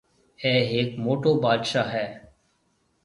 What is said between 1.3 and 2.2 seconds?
بادشاه هيَ۔